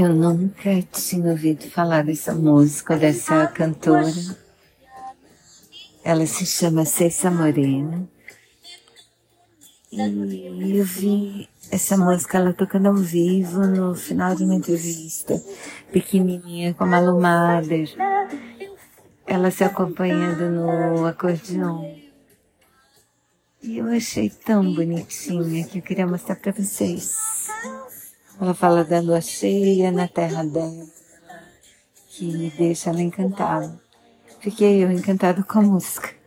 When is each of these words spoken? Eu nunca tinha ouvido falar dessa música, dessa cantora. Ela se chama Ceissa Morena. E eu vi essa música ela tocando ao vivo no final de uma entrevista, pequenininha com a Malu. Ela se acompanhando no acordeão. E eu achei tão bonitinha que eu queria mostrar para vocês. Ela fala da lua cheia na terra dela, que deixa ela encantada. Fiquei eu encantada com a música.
Eu 0.00 0.14
nunca 0.14 0.80
tinha 0.92 1.32
ouvido 1.32 1.68
falar 1.70 2.04
dessa 2.04 2.32
música, 2.32 2.96
dessa 2.96 3.48
cantora. 3.48 4.06
Ela 6.04 6.24
se 6.24 6.46
chama 6.46 6.84
Ceissa 6.84 7.28
Morena. 7.32 8.08
E 9.90 10.76
eu 10.78 10.84
vi 10.84 11.48
essa 11.72 11.96
música 11.96 12.38
ela 12.38 12.52
tocando 12.52 12.86
ao 12.86 12.94
vivo 12.94 13.66
no 13.66 13.92
final 13.96 14.36
de 14.36 14.44
uma 14.44 14.54
entrevista, 14.54 15.34
pequenininha 15.90 16.74
com 16.74 16.84
a 16.84 16.86
Malu. 16.86 17.20
Ela 19.26 19.50
se 19.50 19.64
acompanhando 19.64 20.48
no 20.48 21.06
acordeão. 21.06 21.98
E 23.60 23.78
eu 23.78 23.86
achei 23.88 24.30
tão 24.30 24.72
bonitinha 24.72 25.66
que 25.66 25.78
eu 25.78 25.82
queria 25.82 26.06
mostrar 26.06 26.36
para 26.36 26.52
vocês. 26.52 27.27
Ela 28.40 28.54
fala 28.54 28.84
da 28.84 29.00
lua 29.00 29.20
cheia 29.20 29.90
na 29.90 30.06
terra 30.06 30.44
dela, 30.44 30.86
que 32.08 32.52
deixa 32.56 32.90
ela 32.90 33.02
encantada. 33.02 33.80
Fiquei 34.40 34.84
eu 34.84 34.92
encantada 34.92 35.42
com 35.42 35.58
a 35.58 35.62
música. 35.62 36.17